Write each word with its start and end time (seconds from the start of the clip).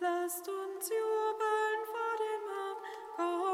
Lasst 0.00 0.48
uns 0.48 0.88
jubeln 0.90 1.80
vor 1.90 2.14
dem 2.18 2.42
Herrn, 2.48 3.47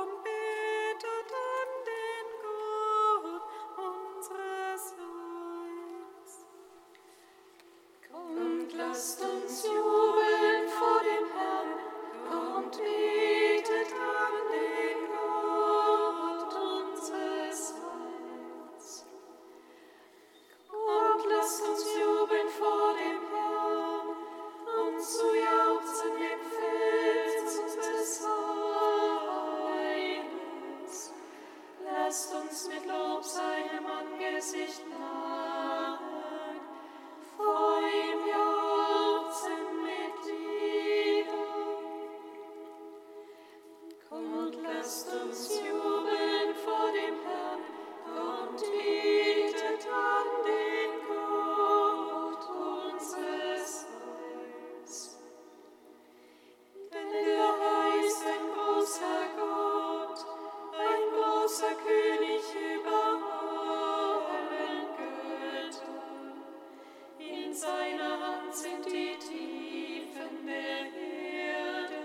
Seiner 67.54 68.20
Hand 68.20 68.52
sind 68.52 68.84
die 68.86 69.16
Tiefen 69.16 70.44
der 70.44 70.92
Erde, 70.92 72.00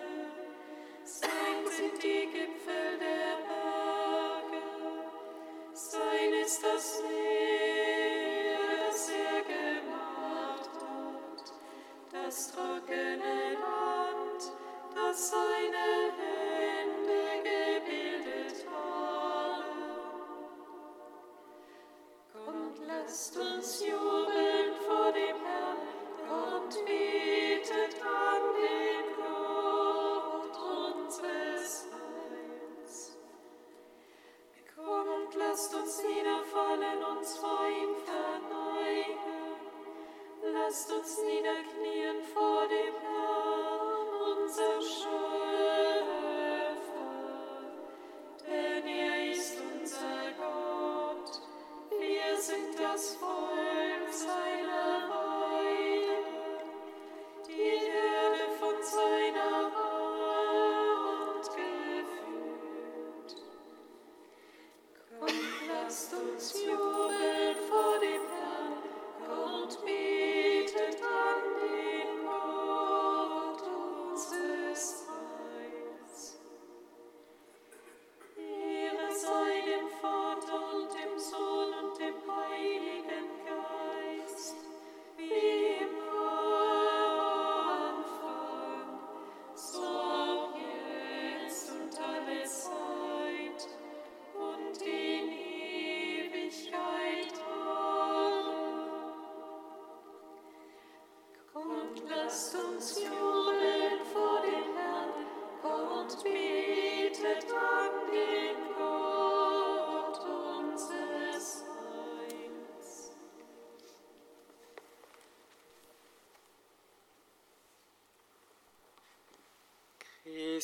sein 1.04 1.66
sind 1.66 2.04
die 2.04 2.28
Gipfel 2.28 3.00
der 3.00 3.38
Berge, 3.48 4.62
sein 5.74 6.34
ist 6.44 6.64
das 6.64 7.02
trockene 12.54 13.54
Land, 13.54 14.42
das 14.94 15.32
seine 15.32 15.78
Hände 15.78 16.29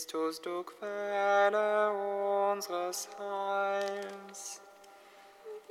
Christus, 0.05 0.39
du 0.41 0.63
Quelle 0.63 1.91
unseres 2.51 3.09
Heils. 3.17 4.61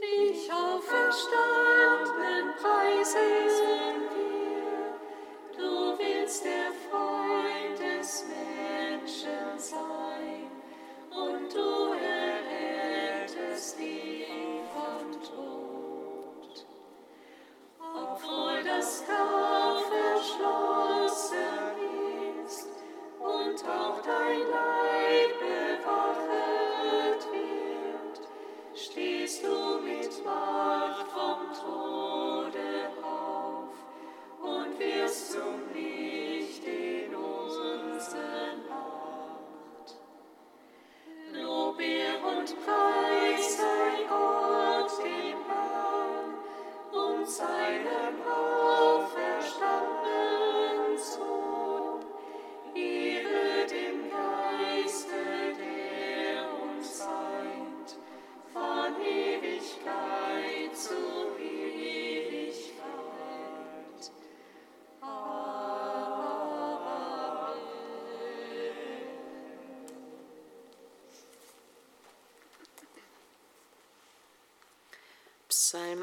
Dich 0.00 0.52
auferstanden 0.52 2.54
preise 2.60 3.18
ich. 3.46 3.93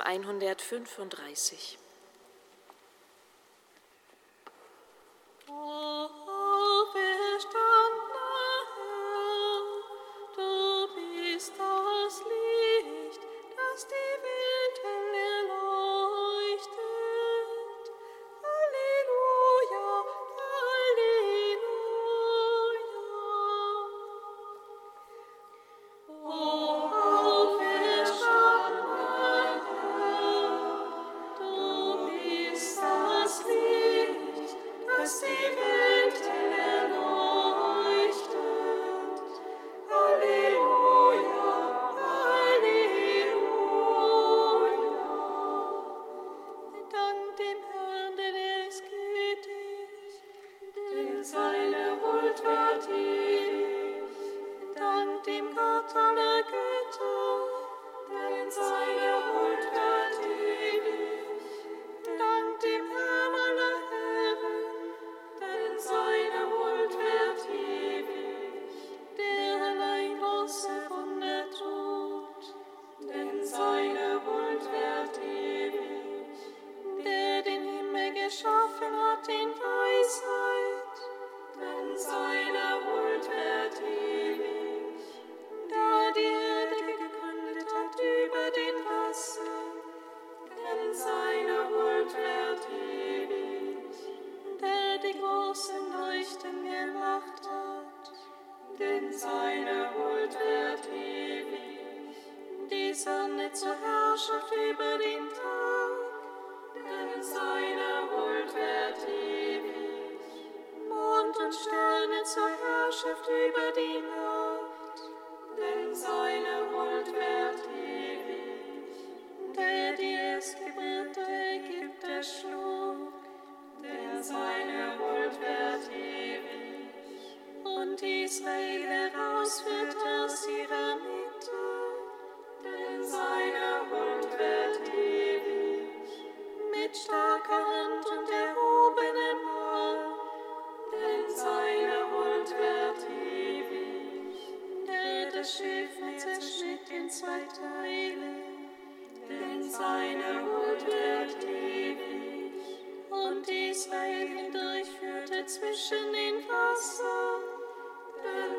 135. 0.06 1.81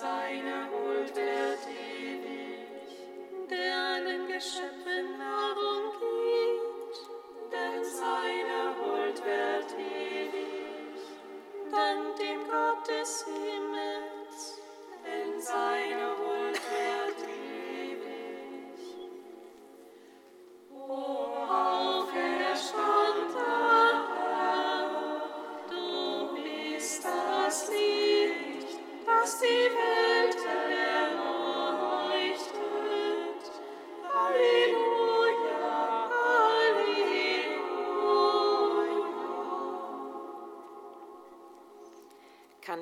seine 0.00 0.70
Huld 0.70 1.14
wird 1.14 1.64
ewig, 1.68 2.88
der 3.50 4.00
den 4.02 4.26
Geschöpfen 4.28 5.18
Nahrung 5.18 5.92
gibt, 6.00 6.96
denn 7.52 7.84
seine 7.84 8.60
Huld 8.78 9.22
wird 9.22 9.70
ewig, 9.78 11.02
dank 11.70 12.16
dem 12.16 12.40
Gott 12.48 12.88
des 12.88 13.26
Himmels, 13.26 14.62
denn 15.04 15.38
seine 15.38 16.16
Huld 16.16 16.19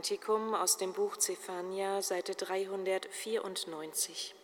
Kantikum 0.08 0.54
aus 0.54 0.78
dem 0.78 0.94
Buch 0.94 1.18
Zephania, 1.18 2.00
Seite 2.00 2.34
394. 2.34 4.34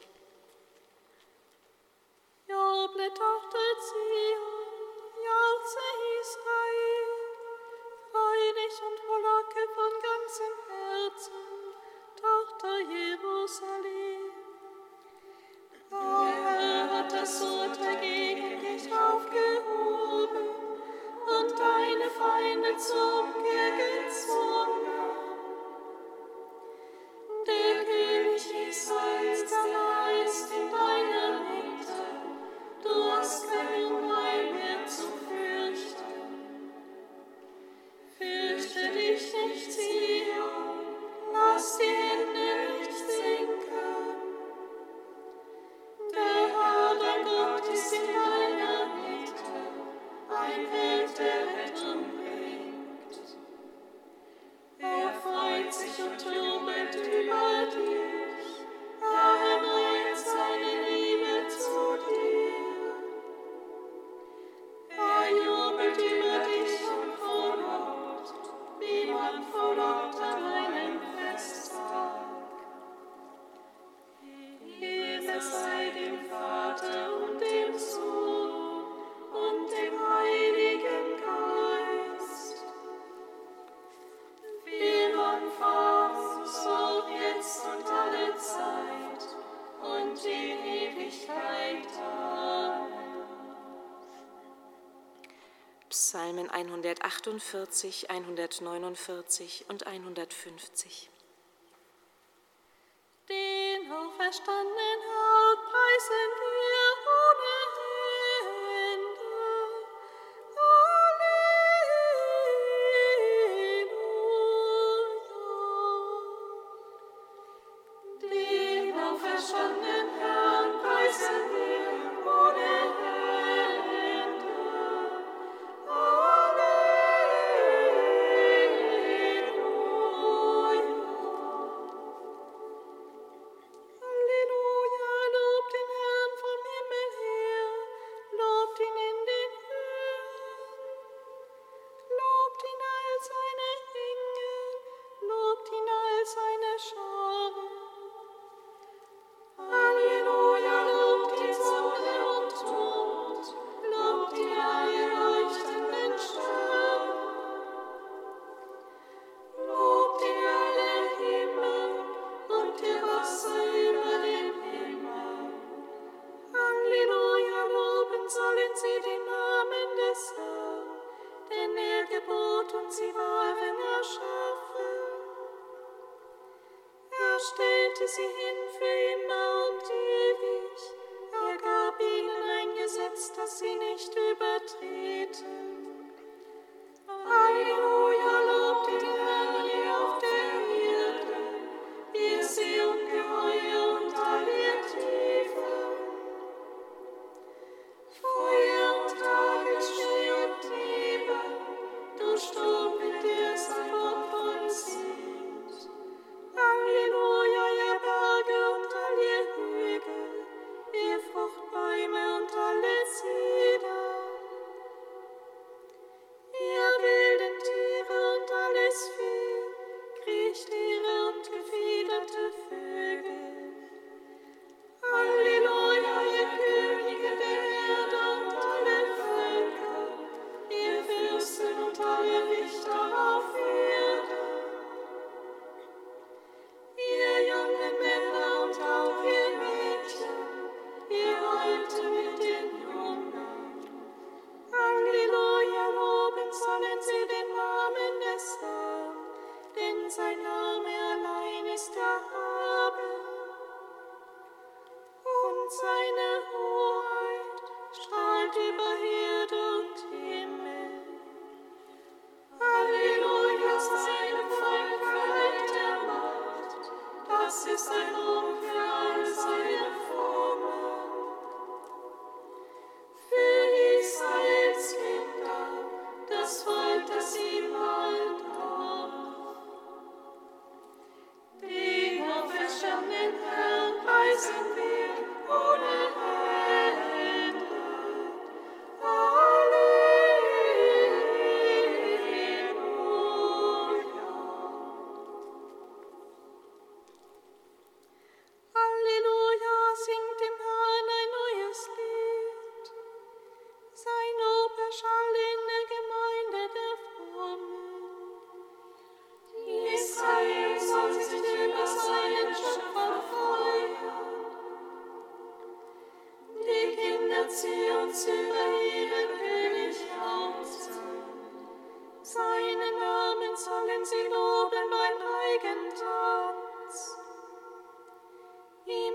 148, 97.23 98.11
149 98.11 99.67
und 99.69 99.87
150. 99.87 101.11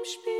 Ihm 0.09 0.38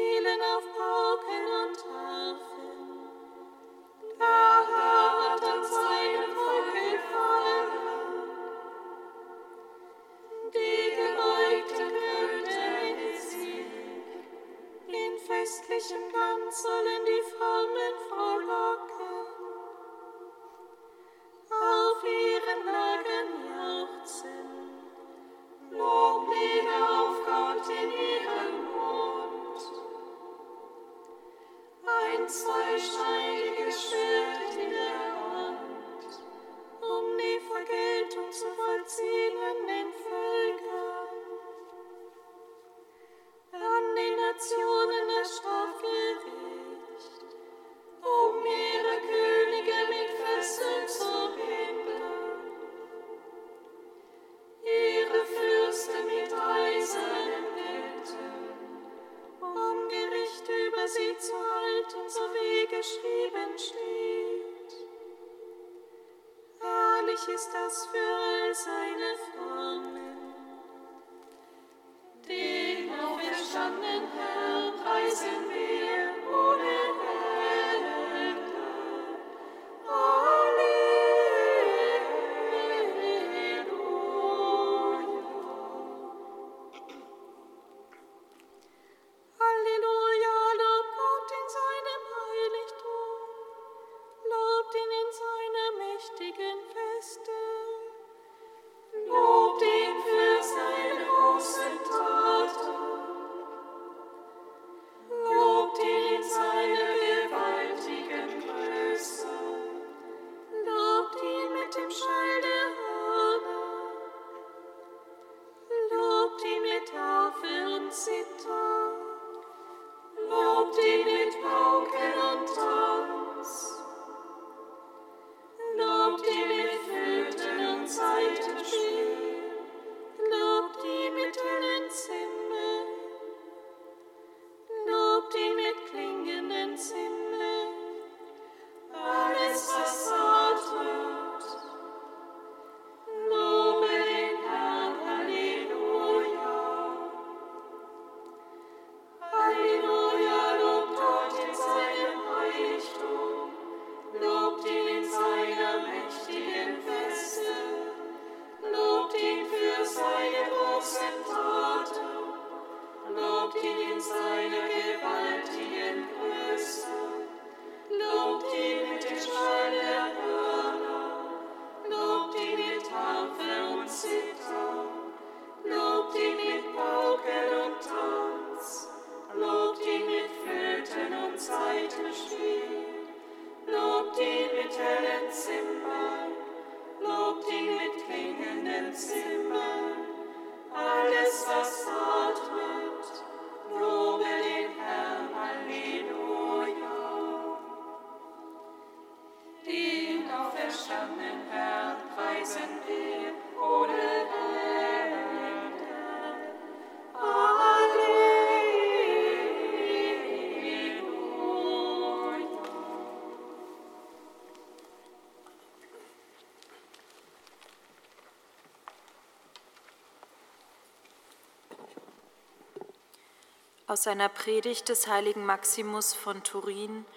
Aus 223.90 224.04
seiner 224.04 224.30
Predigt 224.30 224.88
des 224.88 225.08
heiligen 225.08 225.48
Maximus 225.48 226.14
von 226.14 226.44
Turin, 226.44 227.08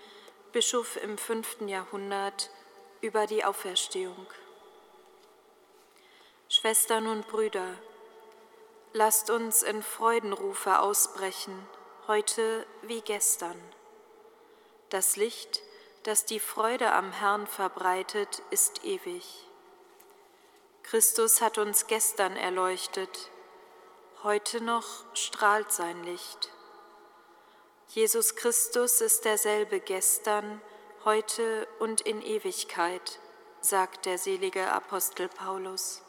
Bischof 0.52 0.96
im 0.96 1.18
fünften 1.18 1.68
Jahrhundert, 1.68 2.48
über 3.02 3.26
die 3.26 3.44
Auferstehung. 3.44 4.26
Schwestern 6.48 7.08
und 7.08 7.28
Brüder, 7.28 7.74
lasst 8.94 9.28
uns 9.28 9.62
in 9.62 9.82
Freudenrufe 9.82 10.78
ausbrechen, 10.78 11.52
heute 12.06 12.66
wie 12.80 13.02
gestern. 13.02 13.60
Das 14.88 15.16
Licht, 15.16 15.60
das 16.04 16.24
die 16.24 16.40
Freude 16.40 16.90
am 16.92 17.12
Herrn 17.12 17.46
verbreitet, 17.46 18.42
ist 18.48 18.82
ewig. 18.82 19.46
Christus 20.84 21.42
hat 21.42 21.58
uns 21.58 21.86
gestern 21.86 22.34
erleuchtet, 22.34 23.30
heute 24.22 24.62
noch 24.62 25.04
strahlt 25.14 25.70
sein 25.70 26.02
Licht. 26.04 26.50
Jesus 27.94 28.36
Christus 28.36 29.02
ist 29.02 29.26
derselbe 29.26 29.78
gestern, 29.78 30.62
heute 31.04 31.68
und 31.78 32.00
in 32.00 32.22
Ewigkeit, 32.22 33.20
sagt 33.60 34.06
der 34.06 34.16
selige 34.16 34.72
Apostel 34.72 35.28
Paulus. 35.28 36.00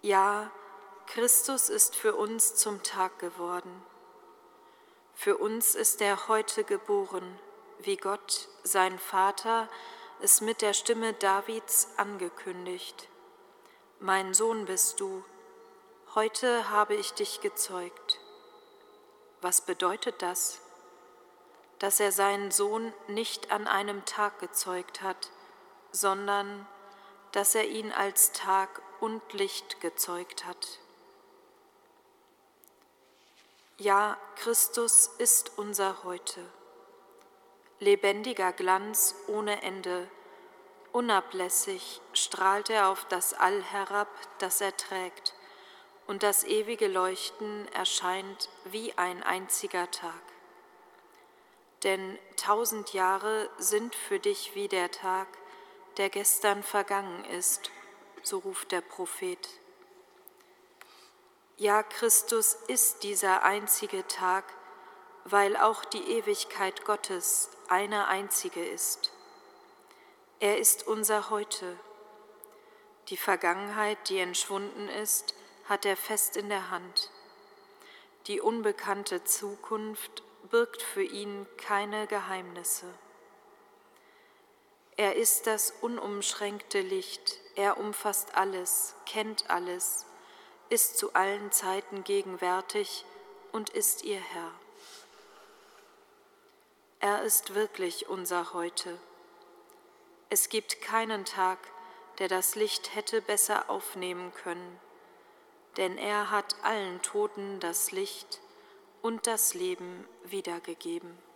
Ja, 0.00 0.52
Christus 1.08 1.68
ist 1.68 1.96
für 1.96 2.14
uns 2.14 2.54
zum 2.54 2.84
Tag 2.84 3.18
geworden. 3.18 3.82
Für 5.12 5.38
uns 5.38 5.74
ist 5.74 6.00
er 6.00 6.28
heute 6.28 6.62
geboren, 6.62 7.40
wie 7.80 7.96
Gott, 7.96 8.48
sein 8.62 8.96
Vater, 9.00 9.68
es 10.20 10.40
mit 10.40 10.62
der 10.62 10.72
Stimme 10.72 11.14
Davids 11.14 11.88
angekündigt. 11.96 13.08
Mein 13.98 14.34
Sohn 14.34 14.66
bist 14.66 15.00
du, 15.00 15.24
heute 16.14 16.70
habe 16.70 16.94
ich 16.94 17.12
dich 17.14 17.40
gezeugt. 17.40 18.20
Was 19.40 19.60
bedeutet 19.60 20.20
das? 20.20 20.60
Dass 21.78 22.00
er 22.00 22.10
seinen 22.10 22.50
Sohn 22.50 22.92
nicht 23.06 23.52
an 23.52 23.68
einem 23.68 24.04
Tag 24.04 24.40
gezeugt 24.40 25.00
hat, 25.00 25.30
sondern 25.92 26.66
dass 27.32 27.54
er 27.54 27.66
ihn 27.66 27.92
als 27.92 28.32
Tag 28.32 28.82
und 29.00 29.32
Licht 29.32 29.80
gezeugt 29.80 30.44
hat. 30.44 30.80
Ja, 33.76 34.16
Christus 34.34 35.06
ist 35.18 35.56
unser 35.56 36.02
Heute. 36.02 36.44
Lebendiger 37.78 38.52
Glanz 38.52 39.14
ohne 39.28 39.62
Ende, 39.62 40.08
unablässig 40.90 42.00
strahlt 42.12 42.70
er 42.70 42.88
auf 42.88 43.04
das 43.04 43.34
All 43.34 43.62
herab, 43.62 44.08
das 44.40 44.60
er 44.60 44.76
trägt 44.76 45.37
und 46.08 46.22
das 46.22 46.42
ewige 46.42 46.88
Leuchten 46.88 47.68
erscheint 47.68 48.48
wie 48.64 48.96
ein 48.96 49.22
einziger 49.22 49.90
Tag. 49.90 50.22
Denn 51.84 52.18
tausend 52.36 52.94
Jahre 52.94 53.48
sind 53.58 53.94
für 53.94 54.18
dich 54.18 54.54
wie 54.54 54.68
der 54.68 54.90
Tag, 54.90 55.28
der 55.98 56.08
gestern 56.08 56.62
vergangen 56.62 57.24
ist, 57.26 57.70
so 58.22 58.38
ruft 58.38 58.72
der 58.72 58.80
Prophet. 58.80 59.48
Ja, 61.58 61.82
Christus 61.82 62.54
ist 62.68 63.02
dieser 63.02 63.42
einzige 63.42 64.06
Tag, 64.08 64.44
weil 65.24 65.56
auch 65.56 65.84
die 65.84 66.16
Ewigkeit 66.16 66.86
Gottes 66.86 67.50
eine 67.68 68.08
einzige 68.08 68.64
ist. 68.64 69.12
Er 70.40 70.56
ist 70.58 70.86
unser 70.86 71.28
Heute. 71.28 71.78
Die 73.08 73.16
Vergangenheit, 73.18 74.08
die 74.08 74.18
entschwunden 74.18 74.88
ist, 74.88 75.34
hat 75.68 75.84
er 75.84 75.96
fest 75.96 76.36
in 76.36 76.48
der 76.48 76.70
Hand. 76.70 77.10
Die 78.26 78.40
unbekannte 78.40 79.24
Zukunft 79.24 80.22
birgt 80.50 80.82
für 80.82 81.02
ihn 81.02 81.46
keine 81.58 82.06
Geheimnisse. 82.06 82.86
Er 84.96 85.16
ist 85.16 85.46
das 85.46 85.72
unumschränkte 85.80 86.80
Licht, 86.80 87.38
er 87.54 87.76
umfasst 87.78 88.34
alles, 88.34 88.94
kennt 89.06 89.48
alles, 89.50 90.06
ist 90.70 90.98
zu 90.98 91.14
allen 91.14 91.52
Zeiten 91.52 92.02
gegenwärtig 92.02 93.04
und 93.52 93.70
ist 93.70 94.02
ihr 94.04 94.20
Herr. 94.20 94.50
Er 97.00 97.22
ist 97.22 97.54
wirklich 97.54 98.08
unser 98.08 98.52
Heute. 98.54 98.98
Es 100.30 100.48
gibt 100.48 100.80
keinen 100.80 101.24
Tag, 101.24 101.58
der 102.18 102.28
das 102.28 102.56
Licht 102.56 102.94
hätte 102.94 103.22
besser 103.22 103.70
aufnehmen 103.70 104.32
können 104.34 104.80
denn 105.78 105.96
er 105.96 106.30
hat 106.30 106.56
allen 106.62 107.00
Toten 107.02 107.60
das 107.60 107.92
Licht 107.92 108.40
und 109.00 109.26
das 109.26 109.54
Leben 109.54 110.04
wiedergegeben. 110.24 111.27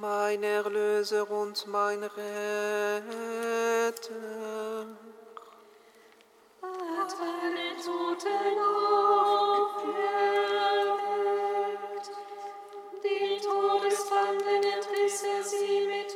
Mein 0.00 0.42
Erlöser 0.42 1.30
und 1.30 1.66
mein 1.66 2.02
Retter. 2.02 2.14
Hat 6.62 7.14
alle 7.20 7.76
Toten 7.84 8.58
auferweckt, 8.58 10.10
die 13.02 13.40
Todesfanden 13.40 14.62
entriss 14.62 15.22
er 15.22 15.42
sie 15.42 15.86
mit 15.86 16.07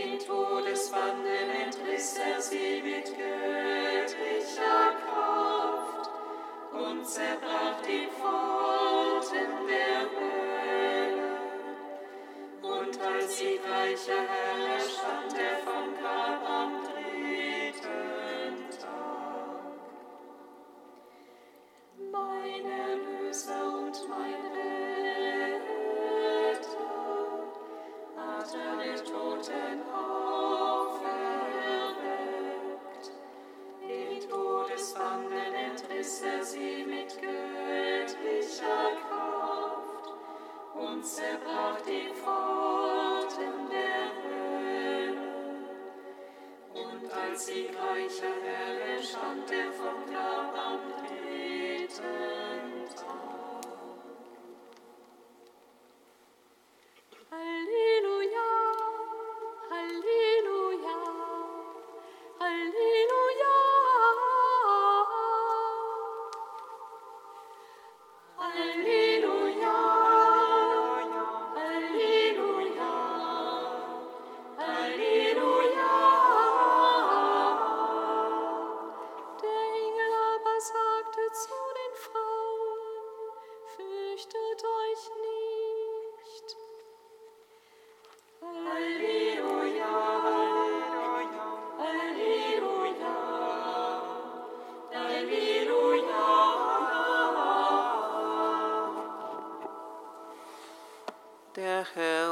Den 0.00 0.18
Todeswanden 0.18 1.50
entriss 1.62 2.16
er 2.16 2.40
sie 2.40 2.80
mit 2.82 3.04
göttlicher 3.04 4.96
Kraft 5.04 6.10
und 6.72 7.06
zerbrach 7.06 7.82
die 7.86 8.08
Pforten 8.08 9.66
der 9.68 10.00
Hölle. 10.16 11.36
Und 12.62 12.98
als 12.98 13.36
siegreicher 13.36 14.22
Herr 14.26 14.79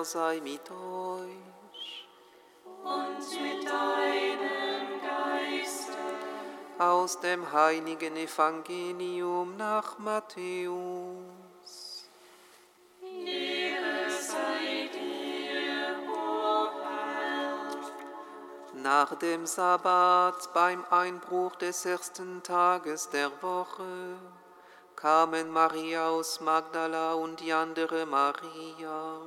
sei 0.09 0.41
mit 0.41 0.71
euch. 0.71 2.07
Und 2.83 3.43
mit 3.43 3.69
deinem 3.69 5.01
Geiste. 5.03 5.93
Aus 6.79 7.21
dem 7.21 7.53
heiligen 7.53 8.17
Evangelium 8.17 9.57
nach 9.59 9.99
Matthäus. 9.99 10.79
Ehre 13.03 14.11
sei 14.11 14.89
dir, 14.95 15.99
o 16.11 16.69
Herr. 16.81 17.77
Nach 18.81 19.15
dem 19.17 19.45
Sabbat, 19.45 20.55
beim 20.55 20.85
Einbruch 20.89 21.57
des 21.57 21.85
ersten 21.85 22.43
Tages 22.43 23.11
der 23.11 23.31
Woche, 23.43 24.17
kamen 24.97 25.51
Maria 25.51 26.09
aus 26.09 26.41
Magdala 26.41 27.13
und 27.13 27.41
die 27.41 27.53
andere 27.53 28.07
Maria, 28.07 29.18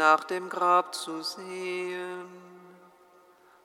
nach 0.00 0.24
dem 0.24 0.48
Grab 0.48 0.94
zu 0.94 1.22
sehen. 1.22 2.26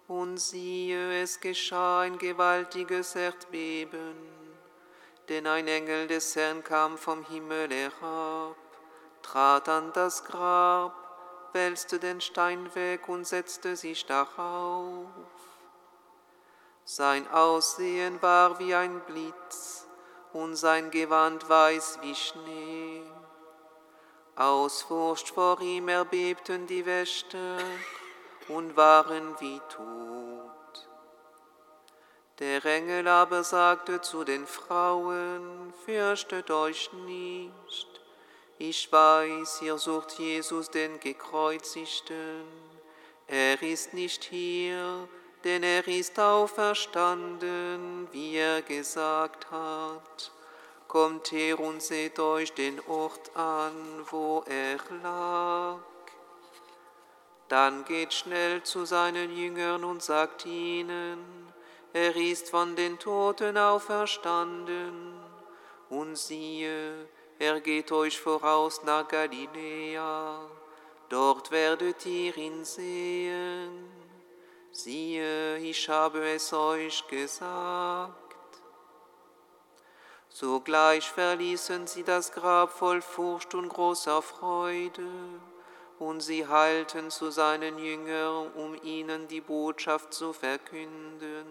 Und 0.07 0.37
siehe, 0.37 1.21
es 1.21 1.39
geschah 1.39 2.01
ein 2.01 2.17
gewaltiges 2.17 3.15
Erdbeben, 3.15 4.17
denn 5.29 5.47
ein 5.47 5.67
Engel 5.67 6.07
des 6.07 6.35
Herrn 6.35 6.61
kam 6.61 6.97
vom 6.97 7.23
Himmel 7.23 7.69
herab, 7.71 8.57
trat 9.21 9.69
an 9.69 9.93
das 9.93 10.25
Grab, 10.25 10.93
wälzte 11.53 11.99
den 11.99 12.19
Stein 12.19 12.63
weg 12.75 13.07
und 13.07 13.25
setzte 13.25 13.77
sich 13.77 14.05
darauf. 14.05 15.07
Sein 16.83 17.27
Aussehen 17.31 18.21
war 18.21 18.59
wie 18.59 18.75
ein 18.75 18.99
Blitz 19.07 19.87
und 20.33 20.55
sein 20.57 20.91
Gewand 20.91 21.49
weiß 21.49 21.99
wie 22.01 22.13
Schnee. 22.13 22.94
Aus 24.35 24.81
Furcht 24.81 25.29
vor 25.29 25.61
ihm 25.61 25.87
erbebten 25.87 26.67
die 26.67 26.85
Wächter 26.85 27.57
und 28.49 28.75
waren 28.75 29.33
wie 29.39 29.61
tot. 29.69 30.89
Der 32.39 32.65
Engel 32.65 33.07
aber 33.07 33.45
sagte 33.45 34.01
zu 34.01 34.25
den 34.25 34.45
Frauen, 34.45 35.73
fürchtet 35.85 36.51
euch 36.51 36.91
nicht. 37.05 37.87
Ich 38.57 38.91
weiß, 38.91 39.61
ihr 39.61 39.77
sucht 39.77 40.19
Jesus, 40.19 40.69
den 40.69 40.99
Gekreuzigten. 40.99 42.43
Er 43.27 43.61
ist 43.61 43.93
nicht 43.93 44.25
hier, 44.25 45.07
denn 45.45 45.63
er 45.63 45.87
ist 45.87 46.19
auferstanden, 46.19 48.09
wie 48.11 48.35
er 48.35 48.61
gesagt 48.61 49.49
hat. 49.49 50.34
Kommt 50.95 51.33
her 51.33 51.59
und 51.59 51.83
seht 51.83 52.19
euch 52.19 52.53
den 52.53 52.79
Ort 52.87 53.35
an, 53.35 53.73
wo 54.11 54.45
er 54.47 54.77
lag. 55.03 55.81
Dann 57.49 57.83
geht 57.83 58.13
schnell 58.13 58.63
zu 58.63 58.85
seinen 58.85 59.35
Jüngern 59.35 59.83
und 59.83 60.01
sagt 60.01 60.45
ihnen, 60.45 61.51
er 61.91 62.15
ist 62.15 62.49
von 62.49 62.77
den 62.77 62.97
Toten 62.97 63.57
auferstanden. 63.57 65.19
Und 65.89 66.17
siehe, 66.17 67.09
er 67.39 67.59
geht 67.59 67.91
euch 67.91 68.17
voraus 68.17 68.81
nach 68.85 69.05
Galiläa, 69.05 70.49
dort 71.09 71.51
werdet 71.51 72.05
ihr 72.05 72.37
ihn 72.37 72.63
sehen. 72.63 73.91
Siehe, 74.71 75.57
ich 75.57 75.89
habe 75.89 76.25
es 76.29 76.53
euch 76.53 77.05
gesagt. 77.09 78.24
Sogleich 80.35 81.09
verließen 81.09 81.87
sie 81.87 82.03
das 82.03 82.33
Grab 82.33 82.69
voll 82.69 83.01
Furcht 83.01 83.55
und 83.55 83.69
großer 83.69 84.21
Freude, 84.21 85.07
und 85.97 86.19
sie 86.19 86.45
heilten 86.45 87.09
zu 87.09 87.31
seinen 87.31 87.79
Jüngern, 87.79 88.51
um 88.51 88.75
ihnen 88.83 89.29
die 89.29 89.39
Botschaft 89.39 90.13
zu 90.13 90.33
verkünden. 90.33 91.45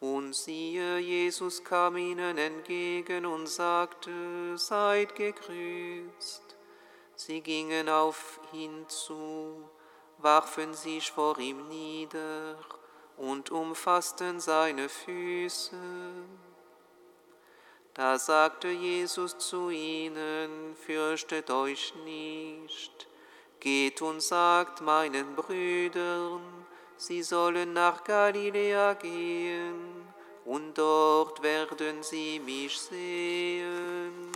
Und 0.00 0.34
siehe, 0.34 1.00
Jesus 1.00 1.62
kam 1.62 1.98
ihnen 1.98 2.38
entgegen 2.38 3.26
und 3.26 3.46
sagte, 3.46 4.56
seid 4.56 5.14
gegrüßt. 5.14 6.56
Sie 7.14 7.42
gingen 7.42 7.90
auf 7.90 8.40
ihn 8.54 8.88
zu, 8.88 9.68
warfen 10.16 10.72
sich 10.72 11.12
vor 11.12 11.38
ihm 11.38 11.68
nieder 11.68 12.56
und 13.18 13.50
umfassten 13.50 14.40
seine 14.40 14.88
Füße. 14.88 15.76
Da 18.00 18.18
sagte 18.18 18.68
Jesus 18.68 19.36
zu 19.36 19.68
ihnen, 19.68 20.74
fürchtet 20.74 21.50
euch 21.50 21.92
nicht, 22.06 23.06
geht 23.60 24.00
und 24.00 24.22
sagt 24.22 24.80
meinen 24.80 25.36
Brüdern, 25.36 26.40
sie 26.96 27.22
sollen 27.22 27.74
nach 27.74 28.02
Galiläa 28.02 28.94
gehen, 28.94 30.08
und 30.46 30.78
dort 30.78 31.42
werden 31.42 32.02
sie 32.02 32.40
mich 32.40 32.80
sehen. 32.80 34.32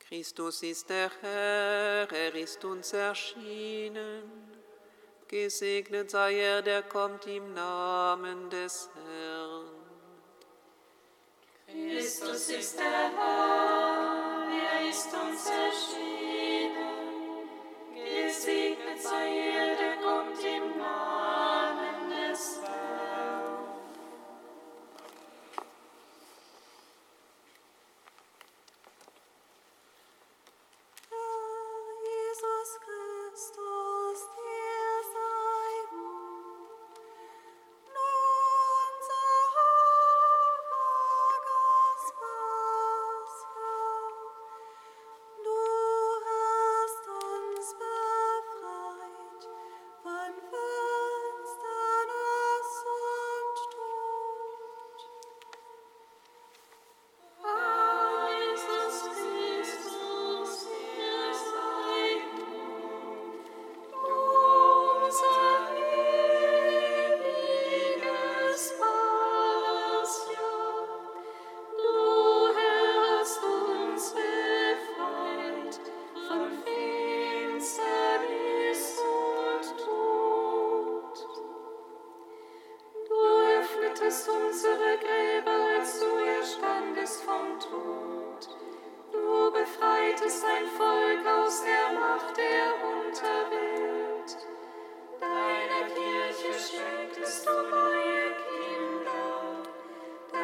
Christus 0.00 0.64
ist 0.64 0.90
der 0.90 1.12
Herr, 1.20 2.10
er 2.10 2.34
ist 2.34 2.64
uns 2.64 2.92
erschienen. 2.92 4.51
Gesegnet 5.32 6.10
sei 6.10 6.40
er, 6.40 6.60
der 6.60 6.82
kommt 6.82 7.26
im 7.26 7.54
Namen 7.54 8.50
des 8.50 8.90
Herrn. 8.94 9.64
Christus 11.66 12.50
ist 12.50 12.78
der 12.78 12.84
Herr, 12.84 14.46
er 14.62 14.90
ist 14.90 15.06
uns 15.06 15.46
erschienen. 15.46 17.48
Gesegnet 17.94 19.00
sei 19.00 19.38
er, 19.38 19.74
der 19.74 19.96
kommt 20.02 20.44
im 20.44 20.76
Namen 20.76 21.51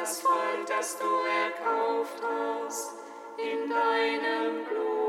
das 0.08 0.20
Volk, 0.20 0.66
das 0.66 0.96
du 0.98 1.04
erkauft 1.04 2.22
hast, 2.22 2.94
in 3.36 3.68
deinem 3.68 4.64
Blut. 4.64 5.07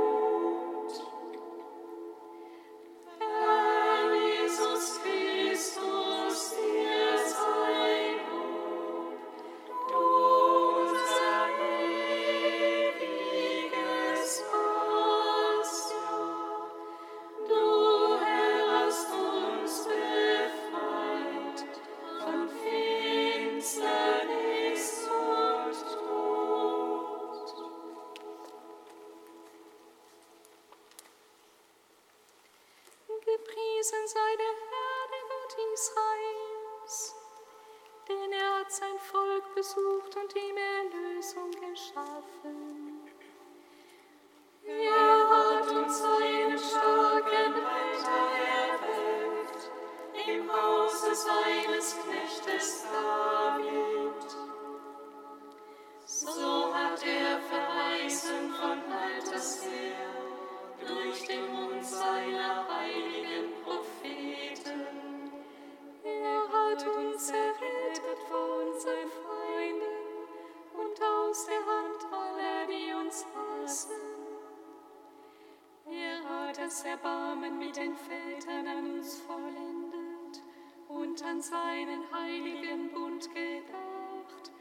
das 76.69 76.83
Erbarmen 76.83 77.57
mit 77.57 77.75
den 77.77 77.95
Vätern 77.95 78.67
an 78.67 78.93
uns 78.93 79.19
vollendet 79.21 80.43
und 80.87 81.23
an 81.23 81.41
seinen 81.41 82.03
heiligen 82.13 82.91
Bund 82.91 83.27
gedacht, 83.33 84.51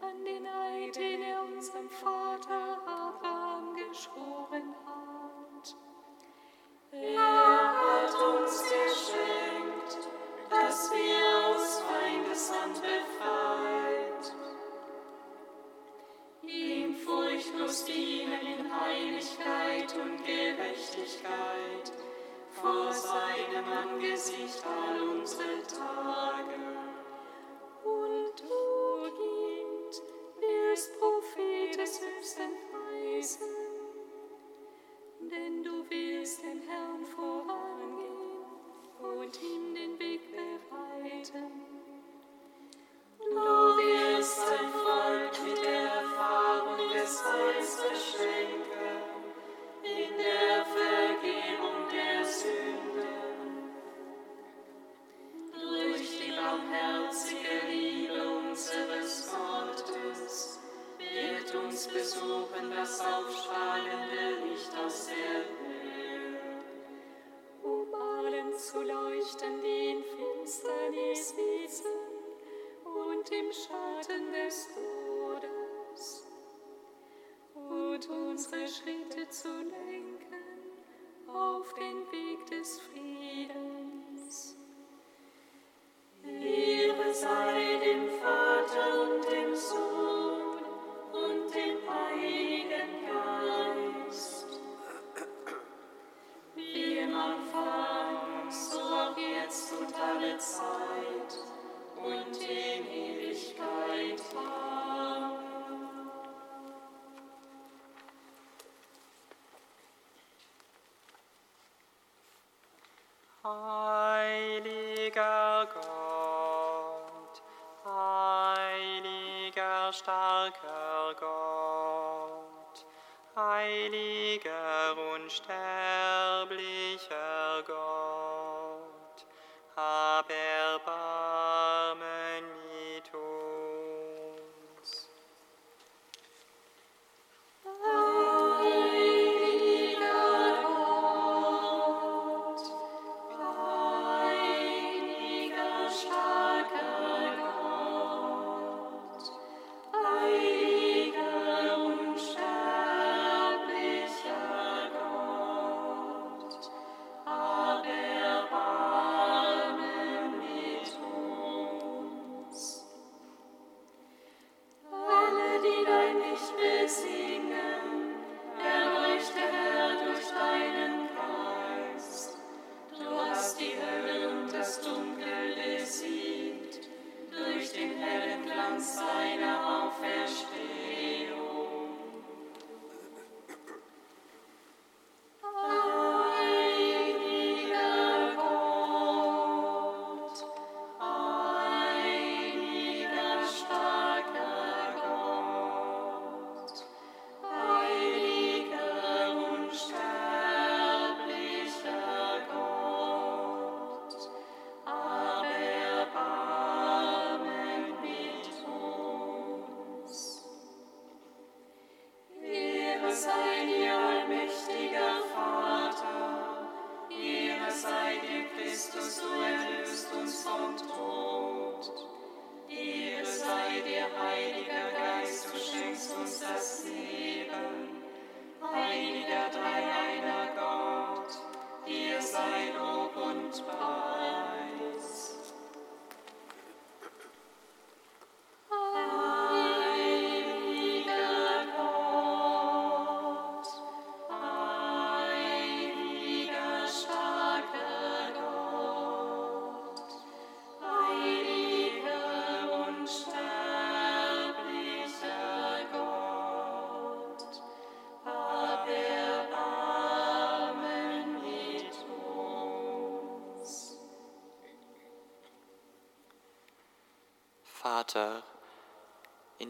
an 0.00 0.24
den 0.24 0.46
Eid, 0.46 0.96
den 0.96 1.27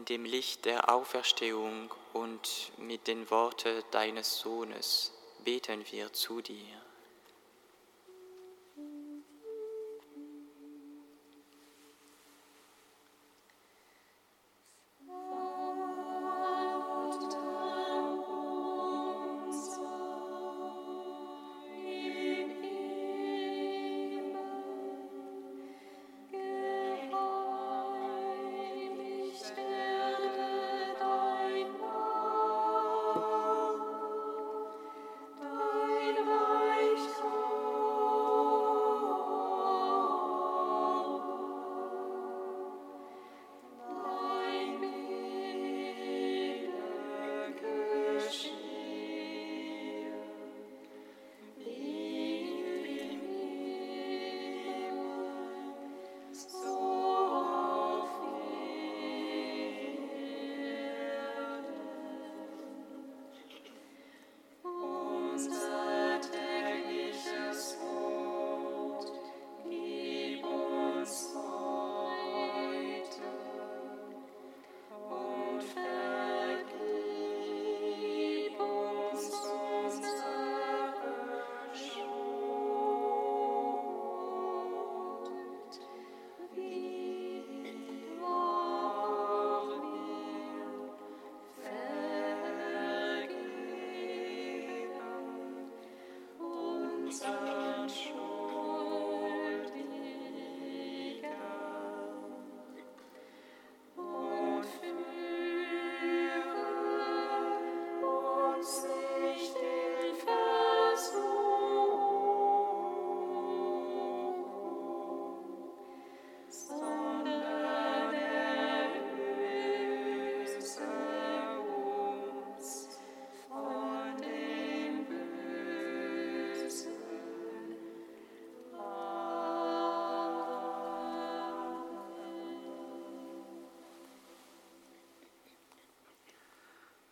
mit 0.09 0.17
dem 0.17 0.25
Licht 0.25 0.65
der 0.65 0.91
Auferstehung 0.91 1.93
und 2.13 2.71
mit 2.79 3.05
den 3.05 3.29
Worten 3.29 3.83
deines 3.91 4.39
Sohnes 4.39 5.13
beten 5.45 5.85
wir 5.91 6.11
zu 6.13 6.41
dir. 6.41 6.88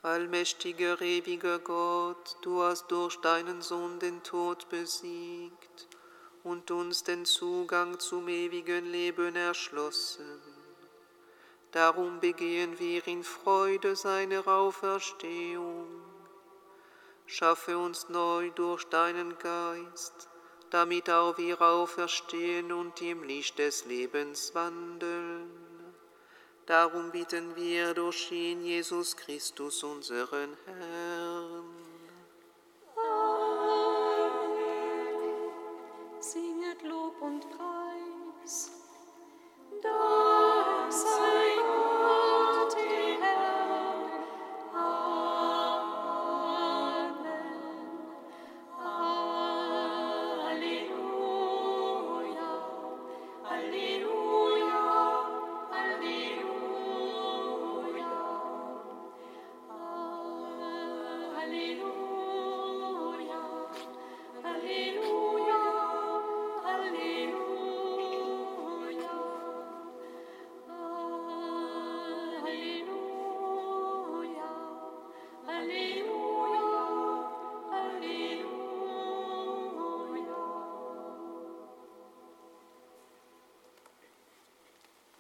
Allmächtiger, 0.08 1.02
ewiger 1.02 1.60
Gott, 1.60 2.38
du 2.42 2.64
hast 2.64 2.88
durch 2.88 3.18
deinen 3.18 3.62
Sohn 3.62 4.00
den 4.00 4.24
Tod 4.24 4.70
besiegt 4.70 5.90
und 6.46 6.72
uns 6.72 7.04
den 7.04 7.26
Zugang 7.26 8.00
zum 8.00 8.30
ewigen 8.30 8.86
Leben 8.86 9.36
erschlossen. 9.36 10.42
Darum 11.72 12.22
begehen 12.22 12.80
wir 12.80 13.06
in 13.06 13.22
Freude 13.22 13.98
seiner 13.98 14.48
Auferstehung. 14.48 15.88
Schaffe 17.26 17.78
uns 17.78 18.08
neu 18.08 18.50
durch 18.52 18.86
deinen 18.86 19.38
Geist, 19.38 20.30
damit 20.70 21.10
auch 21.10 21.38
wir 21.38 21.62
auferstehen 21.62 22.72
und 22.72 23.02
im 23.02 23.24
Licht 23.24 23.60
des 23.60 23.84
Lebens 23.84 24.56
wandeln. 24.56 25.67
Darum 26.68 27.12
bitten 27.12 27.56
wir 27.56 27.94
durch 27.94 28.30
ihn, 28.30 28.62
Jesus 28.62 29.16
Christus, 29.16 29.84
unseren 29.84 30.50
Herrn. 30.66 31.64
Singet 36.20 36.84
Lob 36.84 37.22
und 37.22 37.50
Preis 37.52 37.77